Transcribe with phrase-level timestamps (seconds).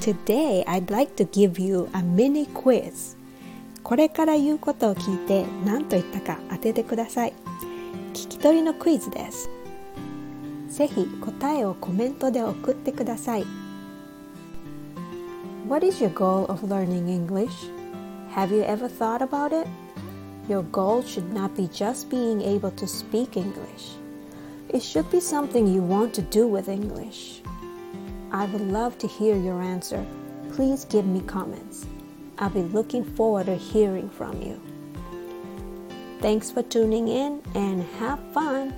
[0.00, 3.16] Today I'd like to give you a mini quiz
[3.82, 7.32] これから言うことを聞いて何と言ったか当ててください
[8.12, 9.48] 聞き取りのクイズです
[10.68, 13.46] ぜひ答えをコメントで送ってください
[15.68, 17.70] What is your goal of learning English?
[18.34, 19.66] Have you ever thought about it?
[20.48, 23.96] Your goal should not be just being able to speak English.
[24.68, 27.42] It should be something you want to do with English.
[28.31, 30.05] I would love to hear your answer.
[30.53, 31.85] Please give me comments.
[32.37, 34.61] I'll be looking forward to hearing from you.
[36.19, 38.73] Thanks for tuning in and have fun!